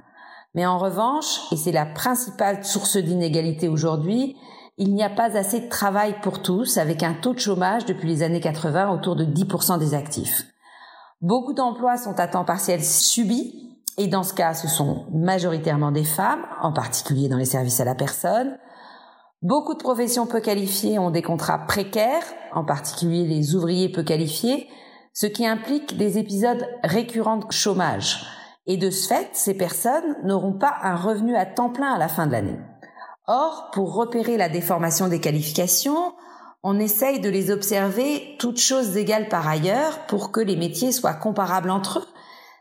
Mais 0.54 0.68
en 0.68 0.78
revanche, 0.78 1.52
et 1.52 1.58
c'est 1.58 1.72
la 1.72 1.88
principale 1.88 2.64
source 2.64 2.98
d'inégalité 2.98 3.70
aujourd'hui, 3.70 4.36
il 4.78 4.94
n'y 4.94 5.04
a 5.04 5.10
pas 5.10 5.36
assez 5.36 5.62
de 5.62 5.68
travail 5.68 6.18
pour 6.22 6.44
tous, 6.44 6.78
avec 6.78 7.02
un 7.02 7.16
taux 7.16 7.34
de 7.34 7.40
chômage 7.40 7.86
depuis 7.86 8.08
les 8.08 8.22
années 8.22 8.40
80 8.40 8.92
autour 8.92 9.16
de 9.16 9.26
10% 9.26 9.80
des 9.80 9.96
actifs. 9.96 10.44
Beaucoup 11.22 11.54
d'emplois 11.54 11.98
sont 11.98 12.20
à 12.20 12.28
temps 12.28 12.46
partiel 12.46 12.84
subis, 12.84 13.80
et 13.98 14.06
dans 14.08 14.22
ce 14.22 14.36
cas, 14.36 14.54
ce 14.54 14.68
sont 14.68 15.08
majoritairement 15.12 15.92
des 15.92 16.04
femmes, 16.04 16.46
en 16.62 16.72
particulier 16.72 17.30
dans 17.30 17.38
les 17.38 17.46
services 17.46 17.80
à 17.80 17.86
la 17.86 17.96
personne. 17.96 18.60
Beaucoup 19.46 19.76
de 19.76 19.84
professions 19.84 20.26
peu 20.26 20.40
qualifiées 20.40 20.98
ont 20.98 21.12
des 21.12 21.22
contrats 21.22 21.68
précaires, 21.68 22.24
en 22.52 22.66
particulier 22.66 23.28
les 23.28 23.54
ouvriers 23.54 23.90
peu 23.90 24.02
qualifiés, 24.02 24.68
ce 25.14 25.28
qui 25.28 25.46
implique 25.46 25.98
des 25.98 26.18
épisodes 26.18 26.68
récurrents 26.84 27.38
de 27.38 27.52
chômage. 27.52 28.26
Et 28.66 28.78
de 28.78 28.90
ce 28.90 29.08
fait, 29.08 29.30
ces 29.34 29.54
personnes 29.54 30.18
n'auront 30.24 30.54
pas 30.54 30.74
un 30.82 30.96
revenu 30.96 31.36
à 31.36 31.46
temps 31.46 31.70
plein 31.70 31.94
à 31.94 32.00
la 32.00 32.08
fin 32.08 32.26
de 32.26 32.32
l'année. 32.32 32.58
Or, 33.28 33.70
pour 33.72 33.94
repérer 33.94 34.36
la 34.36 34.50
déformation 34.50 35.10
des 35.10 35.20
qualifications, 35.20 36.16
on 36.64 36.80
essaye 36.80 37.20
de 37.20 37.30
les 37.30 37.52
observer 37.52 38.38
toutes 38.40 38.60
choses 38.60 38.98
égales 38.98 39.30
par 39.30 39.48
ailleurs 39.48 40.08
pour 40.08 40.32
que 40.32 40.42
les 40.42 40.56
métiers 40.56 40.92
soient 40.92 41.14
comparables 41.14 41.70
entre 41.70 42.00
eux. 42.00 42.08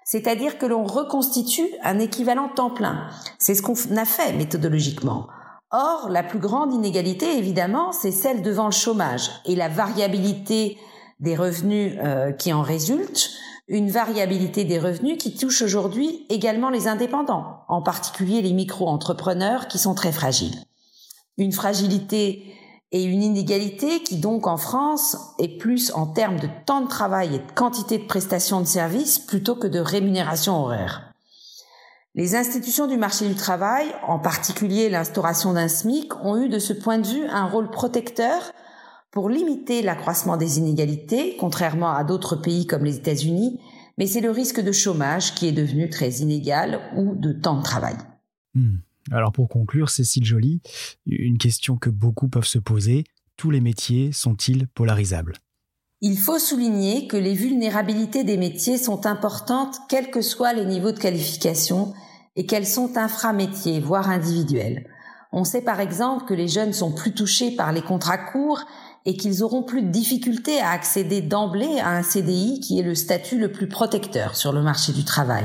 C'est-à-dire 0.05 0.59
que 0.59 0.67
l'on 0.67 0.85
reconstitue 0.85 1.67
un 1.83 1.99
équivalent 1.99 2.51
temps 2.51 2.69
plein. 2.69 3.09
C'est 3.39 3.55
ce 3.55 3.63
qu'on 3.63 3.73
a 3.97 4.05
fait 4.05 4.35
méthodologiquement. 4.35 5.29
Or, 5.71 6.09
la 6.09 6.23
plus 6.23 6.39
grande 6.39 6.73
inégalité, 6.73 7.37
évidemment, 7.37 7.93
c'est 7.93 8.13
celle 8.13 8.43
devant 8.43 8.67
le 8.67 8.73
chômage 8.73 9.31
et 9.45 9.57
la 9.57 9.69
variabilité 9.69 10.79
des 11.21 11.37
revenus 11.37 11.97
euh, 12.03 12.33
qui 12.33 12.53
en 12.53 12.63
résultent 12.63 13.31
une 13.67 13.91
variabilité 13.91 14.65
des 14.65 14.79
revenus 14.79 15.17
qui 15.19 15.35
touche 15.35 15.63
aujourd'hui 15.63 16.27
également 16.29 16.69
les 16.69 16.87
indépendants, 16.87 17.65
en 17.69 17.83
particulier 17.83 18.43
les 18.43 18.53
micro-entrepreneurs 18.53 19.69
qui 19.69 19.79
sont 19.79 19.95
très 19.95 20.13
fragiles. 20.13 20.59
Une 21.39 21.53
fragilité 21.53 22.55
et 22.93 23.03
une 23.03 23.23
inégalité 23.23 24.03
qui 24.03 24.19
donc 24.19 24.47
en 24.47 24.59
France 24.59 25.17
est 25.39 25.59
plus 25.59 25.91
en 25.93 26.07
termes 26.07 26.39
de 26.39 26.49
temps 26.67 26.83
de 26.83 26.89
travail 26.89 27.35
et 27.35 27.39
de 27.39 27.53
quantité 27.55 27.99
de 27.99 28.07
prestations 28.07 28.61
de 28.61 28.67
services 28.67 29.19
plutôt 29.19 29.57
que 29.57 29.67
de 29.67 29.81
rémunération 29.81 30.63
horaire. 30.63 31.14
Les 32.17 32.37
institutions 32.37 32.87
du 32.87 32.97
marché 32.97 33.27
du 33.27 33.35
travail, 33.35 33.87
en 34.07 34.21
particulier 34.21 34.89
l'instauration 34.89 35.53
d'un 35.53 35.67
SMIC, 35.67 36.15
ont 36.23 36.41
eu 36.41 36.49
de 36.49 36.61
ce 36.61 36.73
point 36.73 36.99
de 36.99 37.09
vue 37.09 37.27
un 37.27 37.47
rôle 37.47 37.71
protecteur 37.73 38.53
pour 39.11 39.29
limiter 39.29 39.83
l'accroissement 39.83 40.37
des 40.37 40.59
inégalités, 40.59 41.37
contrairement 41.41 41.91
à 41.91 42.05
d'autres 42.05 42.37
pays 42.37 42.69
comme 42.69 42.85
les 42.85 42.97
États-Unis, 42.97 43.59
mais 43.99 44.07
c'est 44.07 44.21
le 44.21 44.31
risque 44.31 44.61
de 44.61 44.71
chômage 44.71 45.35
qui 45.35 45.49
est 45.49 45.53
devenu 45.53 45.91
très 45.91 46.11
inégal 46.11 46.81
ou 46.97 47.17
de 47.17 47.33
temps 47.33 47.59
de 47.59 47.65
travail. 47.65 47.97
Hmm. 48.55 48.77
Alors 49.11 49.33
pour 49.33 49.49
conclure, 49.49 49.91
Cécile 49.91 50.25
Joly, 50.25 50.61
une 51.07 51.39
question 51.39 51.77
que 51.77 51.91
beaucoup 51.91 52.29
peuvent 52.29 52.47
se 52.47 52.61
poser, 52.61 53.03
tous 53.37 53.51
les 53.51 53.61
métiers 53.61 54.13
sont-ils 54.13 54.69
polarisables? 54.69 55.35
Il 56.01 56.17
faut 56.17 56.39
souligner 56.39 57.09
que 57.09 57.17
les 57.17 57.35
vulnérabilités 57.35 58.23
des 58.23 58.37
métiers 58.37 58.79
sont 58.79 59.05
importantes 59.05 59.79
quels 59.89 60.11
que 60.11 60.21
soient 60.21 60.53
les 60.53 60.65
niveaux 60.65 60.93
de 60.93 60.99
qualification 60.99 61.93
et 62.37 62.47
qu'elles 62.47 62.67
sont 62.67 62.97
inframétiers, 62.97 63.81
voire 63.81 64.11
individuelles. 64.11 64.87
On 65.33 65.45
sait 65.45 65.63
par 65.63 65.81
exemple 65.81 66.27
que 66.27 66.35
les 66.35 66.49
jeunes 66.49 66.73
sont 66.73 66.93
plus 66.93 67.13
touchés 67.13 67.51
par 67.57 67.73
les 67.73 67.83
contrats 67.83 68.19
courts 68.19 68.65
et 69.05 69.17
qu'ils 69.17 69.43
auront 69.43 69.63
plus 69.63 69.83
de 69.83 69.91
difficultés 69.91 70.61
à 70.61 70.71
accéder 70.71 71.21
d'emblée 71.21 71.81
à 71.81 71.91
un 71.91 72.03
CDI 72.03 72.61
qui 72.61 72.79
est 72.79 72.85
le 72.85 72.95
statut 72.95 73.39
le 73.39 73.53
plus 73.53 73.69
protecteur 73.69 74.37
sur 74.37 74.53
le 74.53 74.63
marché 74.63 74.93
du 74.93 75.05
travail. 75.05 75.45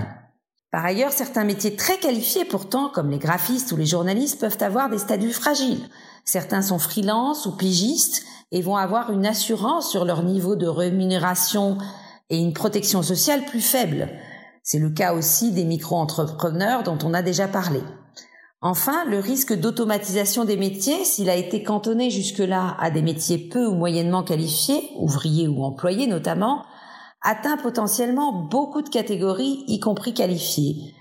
Par 0.71 0.85
ailleurs, 0.85 1.11
certains 1.11 1.43
métiers 1.43 1.75
très 1.75 1.97
qualifiés 1.97 2.45
pourtant, 2.45 2.89
comme 2.89 3.09
les 3.09 3.17
graphistes 3.17 3.71
ou 3.71 3.77
les 3.77 3.87
journalistes, 3.87 4.39
peuvent 4.39 4.61
avoir 4.61 4.89
des 4.89 4.99
statuts 4.99 5.33
fragiles. 5.33 5.89
Certains 6.25 6.61
sont 6.61 6.77
freelance 6.77 7.47
ou 7.47 7.57
pigistes 7.57 8.23
et 8.51 8.61
vont 8.61 8.75
avoir 8.75 9.11
une 9.11 9.25
assurance 9.25 9.89
sur 9.89 10.05
leur 10.05 10.21
niveau 10.21 10.55
de 10.55 10.67
rémunération 10.67 11.79
et 12.29 12.37
une 12.37 12.53
protection 12.53 13.01
sociale 13.01 13.45
plus 13.45 13.61
faible. 13.61 14.09
C'est 14.71 14.77
le 14.77 14.91
cas 14.91 15.15
aussi 15.15 15.51
des 15.51 15.65
micro-entrepreneurs 15.65 16.83
dont 16.83 16.99
on 17.03 17.15
a 17.15 17.23
déjà 17.23 17.47
parlé. 17.47 17.79
Enfin, 18.61 19.03
le 19.05 19.17
risque 19.17 19.59
d'automatisation 19.59 20.45
des 20.45 20.57
métiers, 20.57 21.05
s'il 21.05 21.31
a 21.31 21.35
été 21.35 21.63
cantonné 21.63 22.11
jusque-là 22.11 22.77
à 22.79 22.91
des 22.91 23.01
métiers 23.01 23.39
peu 23.39 23.65
ou 23.65 23.73
moyennement 23.73 24.21
qualifiés, 24.21 24.91
ouvriers 24.99 25.47
ou 25.47 25.63
employés 25.63 26.05
notamment, 26.05 26.65
atteint 27.23 27.57
potentiellement 27.57 28.31
beaucoup 28.31 28.83
de 28.83 28.89
catégories, 28.89 29.63
y 29.65 29.79
compris 29.79 30.13
qualifiées. 30.13 30.93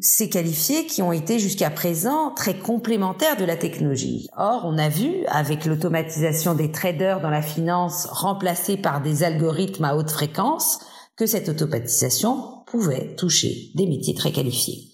ces 0.00 0.28
qualifiés 0.28 0.84
qui 0.84 1.00
ont 1.00 1.12
été 1.12 1.38
jusqu'à 1.38 1.70
présent 1.70 2.30
très 2.36 2.58
complémentaires 2.58 3.38
de 3.38 3.46
la 3.46 3.56
technologie. 3.56 4.28
Or, 4.36 4.64
on 4.66 4.76
a 4.76 4.90
vu, 4.90 5.24
avec 5.28 5.64
l'automatisation 5.64 6.54
des 6.54 6.70
traders 6.72 7.22
dans 7.22 7.30
la 7.30 7.40
finance 7.40 8.04
remplacée 8.04 8.76
par 8.76 9.00
des 9.00 9.22
algorithmes 9.22 9.84
à 9.84 9.96
haute 9.96 10.10
fréquence, 10.10 10.80
que 11.16 11.24
cette 11.24 11.48
automatisation 11.48 12.63
pouvait 12.74 13.14
toucher 13.14 13.70
des 13.76 13.86
métiers 13.86 14.16
très 14.16 14.32
qualifiés. 14.32 14.88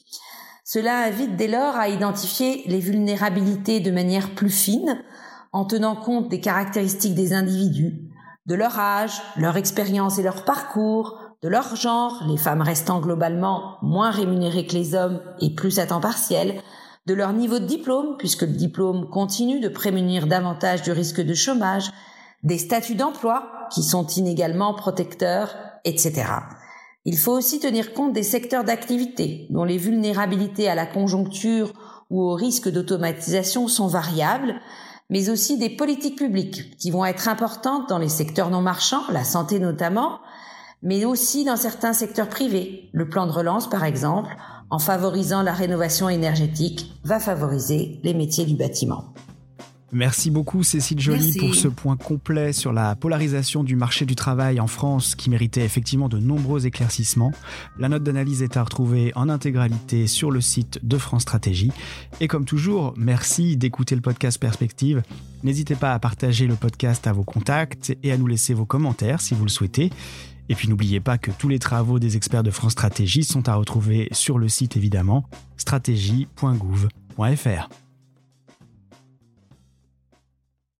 Cela 0.64 0.98
invite 0.98 1.36
dès 1.36 1.48
lors 1.48 1.76
à 1.76 1.88
identifier 1.88 2.62
les 2.66 2.78
vulnérabilités 2.78 3.80
de 3.80 3.90
manière 3.90 4.34
plus 4.34 4.50
fine, 4.50 5.02
en 5.52 5.64
tenant 5.64 5.96
compte 5.96 6.28
des 6.28 6.40
caractéristiques 6.40 7.14
des 7.14 7.32
individus, 7.32 8.02
de 8.44 8.54
leur 8.54 8.78
âge, 8.78 9.22
leur 9.38 9.56
expérience 9.56 10.18
et 10.18 10.22
leur 10.22 10.44
parcours, 10.44 11.18
de 11.42 11.48
leur 11.48 11.74
genre, 11.74 12.22
les 12.28 12.36
femmes 12.36 12.60
restant 12.60 13.00
globalement 13.00 13.78
moins 13.80 14.10
rémunérées 14.10 14.66
que 14.66 14.74
les 14.74 14.94
hommes 14.94 15.22
et 15.40 15.54
plus 15.54 15.78
à 15.78 15.86
temps 15.86 16.02
partiel, 16.02 16.60
de 17.06 17.14
leur 17.14 17.32
niveau 17.32 17.60
de 17.60 17.64
diplôme, 17.66 18.16
puisque 18.18 18.42
le 18.42 18.48
diplôme 18.48 19.08
continue 19.08 19.60
de 19.60 19.70
prémunir 19.70 20.26
davantage 20.26 20.82
du 20.82 20.92
risque 20.92 21.22
de 21.22 21.32
chômage, 21.32 21.90
des 22.42 22.58
statuts 22.58 22.94
d'emploi, 22.94 23.50
qui 23.72 23.82
sont 23.82 24.06
inégalement 24.06 24.74
protecteurs, 24.74 25.56
etc. 25.86 26.26
Il 27.06 27.16
faut 27.16 27.32
aussi 27.32 27.60
tenir 27.60 27.94
compte 27.94 28.12
des 28.12 28.22
secteurs 28.22 28.64
d'activité, 28.64 29.46
dont 29.48 29.64
les 29.64 29.78
vulnérabilités 29.78 30.68
à 30.68 30.74
la 30.74 30.84
conjoncture 30.84 31.72
ou 32.10 32.20
au 32.20 32.34
risque 32.34 32.68
d'automatisation 32.68 33.68
sont 33.68 33.86
variables, 33.86 34.60
mais 35.08 35.30
aussi 35.30 35.56
des 35.56 35.70
politiques 35.70 36.18
publiques 36.18 36.76
qui 36.76 36.90
vont 36.90 37.06
être 37.06 37.28
importantes 37.28 37.88
dans 37.88 37.98
les 37.98 38.10
secteurs 38.10 38.50
non 38.50 38.60
marchands, 38.60 39.02
la 39.10 39.24
santé 39.24 39.58
notamment, 39.58 40.20
mais 40.82 41.06
aussi 41.06 41.44
dans 41.44 41.56
certains 41.56 41.94
secteurs 41.94 42.28
privés. 42.28 42.90
Le 42.92 43.08
plan 43.08 43.26
de 43.26 43.32
relance, 43.32 43.68
par 43.68 43.84
exemple, 43.84 44.36
en 44.68 44.78
favorisant 44.78 45.42
la 45.42 45.52
rénovation 45.52 46.10
énergétique, 46.10 46.92
va 47.04 47.18
favoriser 47.18 47.98
les 48.02 48.14
métiers 48.14 48.44
du 48.44 48.56
bâtiment. 48.56 49.14
Merci 49.92 50.30
beaucoup 50.30 50.62
Cécile 50.62 51.00
Joly 51.00 51.36
pour 51.36 51.52
ce 51.52 51.66
point 51.66 51.96
complet 51.96 52.52
sur 52.52 52.72
la 52.72 52.94
polarisation 52.94 53.64
du 53.64 53.74
marché 53.74 54.06
du 54.06 54.14
travail 54.14 54.60
en 54.60 54.68
France 54.68 55.16
qui 55.16 55.30
méritait 55.30 55.64
effectivement 55.64 56.08
de 56.08 56.18
nombreux 56.18 56.64
éclaircissements. 56.64 57.32
La 57.76 57.88
note 57.88 58.04
d'analyse 58.04 58.42
est 58.42 58.56
à 58.56 58.62
retrouver 58.62 59.10
en 59.16 59.28
intégralité 59.28 60.06
sur 60.06 60.30
le 60.30 60.40
site 60.40 60.78
de 60.84 60.96
France 60.96 61.22
Stratégie. 61.22 61.72
Et 62.20 62.28
comme 62.28 62.44
toujours, 62.44 62.94
merci 62.96 63.56
d'écouter 63.56 63.96
le 63.96 64.00
podcast 64.00 64.38
Perspective. 64.38 65.02
N'hésitez 65.42 65.74
pas 65.74 65.92
à 65.92 65.98
partager 65.98 66.46
le 66.46 66.54
podcast 66.54 67.08
à 67.08 67.12
vos 67.12 67.24
contacts 67.24 67.92
et 68.04 68.12
à 68.12 68.16
nous 68.16 68.28
laisser 68.28 68.54
vos 68.54 68.66
commentaires 68.66 69.20
si 69.20 69.34
vous 69.34 69.42
le 69.42 69.50
souhaitez. 69.50 69.90
Et 70.48 70.54
puis 70.54 70.68
n'oubliez 70.68 71.00
pas 71.00 71.18
que 71.18 71.32
tous 71.32 71.48
les 71.48 71.58
travaux 71.58 71.98
des 71.98 72.16
experts 72.16 72.44
de 72.44 72.52
France 72.52 72.72
Stratégie 72.72 73.24
sont 73.24 73.48
à 73.48 73.56
retrouver 73.56 74.06
sur 74.12 74.38
le 74.38 74.48
site 74.48 74.76
évidemment 74.76 75.24
stratégie.gouv.fr. 75.56 77.68